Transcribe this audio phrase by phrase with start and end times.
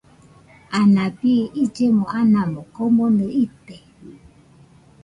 [0.79, 1.87] Anabi ille
[2.19, 3.77] anamo, komɨnɨ ite.